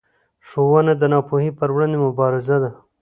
ښوونه 0.47 0.93
د 0.97 1.03
ناپوهۍ 1.13 1.49
پر 1.57 1.69
وړاندې 1.75 1.97
مبارزه 2.05 2.57
ده 2.63 2.71